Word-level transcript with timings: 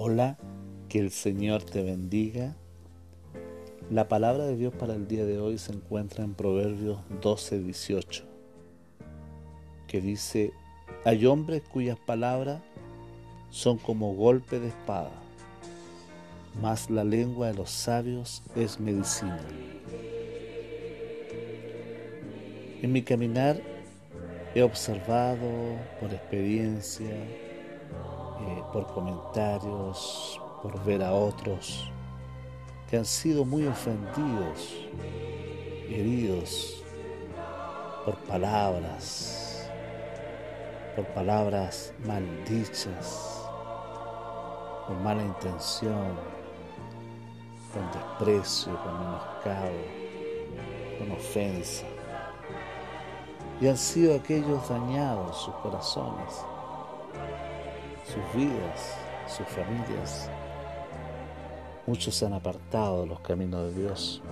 Hola, 0.00 0.38
que 0.88 1.00
el 1.00 1.10
Señor 1.10 1.64
te 1.64 1.82
bendiga. 1.82 2.54
La 3.90 4.06
palabra 4.06 4.46
de 4.46 4.56
Dios 4.56 4.72
para 4.72 4.94
el 4.94 5.08
día 5.08 5.24
de 5.24 5.40
hoy 5.40 5.58
se 5.58 5.72
encuentra 5.72 6.22
en 6.22 6.34
Proverbios 6.34 7.00
12, 7.20 7.58
18, 7.58 8.24
que 9.88 10.00
dice, 10.00 10.52
hay 11.04 11.26
hombres 11.26 11.62
cuyas 11.62 11.98
palabras 11.98 12.62
son 13.50 13.76
como 13.76 14.14
golpe 14.14 14.60
de 14.60 14.68
espada, 14.68 15.10
mas 16.62 16.90
la 16.90 17.02
lengua 17.02 17.48
de 17.48 17.54
los 17.54 17.70
sabios 17.70 18.44
es 18.54 18.78
medicina. 18.78 19.44
En 22.82 22.92
mi 22.92 23.02
caminar 23.02 23.60
he 24.54 24.62
observado 24.62 25.76
por 26.00 26.14
experiencia, 26.14 27.16
por 28.72 28.86
comentarios, 28.86 30.40
por 30.62 30.82
ver 30.84 31.02
a 31.02 31.12
otros 31.12 31.90
que 32.88 32.96
han 32.96 33.04
sido 33.04 33.44
muy 33.44 33.66
ofendidos, 33.66 34.86
heridos 35.90 36.82
por 38.04 38.16
palabras, 38.20 39.68
por 40.96 41.04
palabras 41.08 41.92
maldichas, 42.06 43.44
con 44.86 45.02
mala 45.02 45.22
intención, 45.22 46.16
con 47.74 47.92
desprecio, 47.92 48.74
con 48.82 48.98
menoscabo, 48.98 49.82
con 50.98 51.12
ofensa. 51.12 51.84
Y 53.60 53.68
han 53.68 53.76
sido 53.76 54.16
aquellos 54.16 54.66
dañados 54.66 55.36
sus 55.42 55.54
corazones 55.56 56.42
sus 58.08 58.34
vidas, 58.34 58.96
sus 59.26 59.46
familias. 59.46 60.30
Muchos 61.86 62.14
se 62.14 62.24
han 62.24 62.32
apartado 62.32 63.02
de 63.02 63.06
los 63.06 63.20
caminos 63.20 63.74
de 63.74 63.82
Dios 63.82 64.22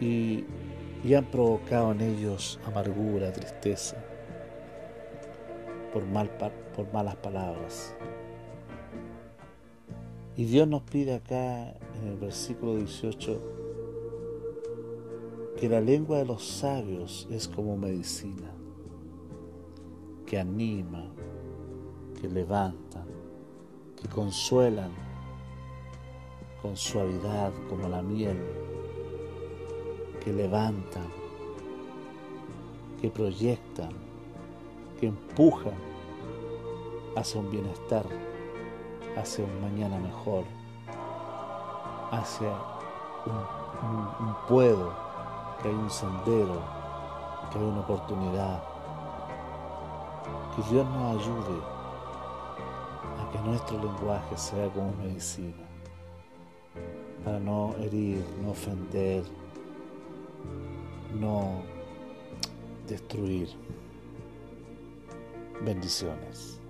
y, 0.00 0.44
han 1.14 1.24
provocado 1.24 1.90
en 1.92 2.00
ellos 2.00 2.60
amargura, 2.64 3.32
tristeza, 3.32 3.96
por, 5.92 6.04
mal, 6.06 6.30
por 6.76 6.92
malas 6.92 7.16
palabras. 7.16 7.94
Y 10.36 10.44
Dios 10.44 10.68
nos 10.68 10.82
pide 10.82 11.14
acá 11.14 11.74
en 12.00 12.08
el 12.08 12.16
versículo 12.16 12.76
18 12.76 13.40
que 15.58 15.68
la 15.68 15.80
lengua 15.80 16.18
de 16.18 16.24
los 16.24 16.46
sabios 16.46 17.26
es 17.30 17.48
como 17.48 17.76
medicina 17.76 18.61
que 20.32 20.40
animan, 20.40 21.12
que 22.18 22.26
levantan, 22.26 23.04
que 23.94 24.08
consuelan 24.08 24.90
con 26.62 26.74
suavidad 26.74 27.52
como 27.68 27.86
la 27.86 28.00
miel, 28.00 28.42
que 30.24 30.32
levantan, 30.32 31.06
que 32.98 33.10
proyectan, 33.10 33.90
que 34.98 35.08
empujan 35.08 35.74
hacia 37.14 37.38
un 37.38 37.50
bienestar, 37.50 38.06
hacia 39.18 39.44
un 39.44 39.60
mañana 39.60 39.98
mejor, 39.98 40.44
hacia 42.10 42.54
un, 43.26 44.26
un 44.28 44.34
puedo, 44.48 44.94
que 45.60 45.68
hay 45.68 45.74
un 45.74 45.90
sendero, 45.90 46.58
que 47.52 47.58
hay 47.58 47.64
una 47.66 47.80
oportunidad 47.80 48.72
que 50.54 50.62
Dios 50.70 50.86
nos 50.86 51.20
ayude 51.20 51.60
a 53.18 53.30
que 53.32 53.38
nuestro 53.40 53.78
lenguaje 53.78 54.36
sea 54.36 54.68
como 54.70 54.92
medicina, 54.96 55.66
para 57.24 57.38
no 57.38 57.74
herir, 57.78 58.24
no 58.42 58.50
ofender, 58.50 59.24
no 61.18 61.62
destruir. 62.88 63.48
Bendiciones. 65.64 66.61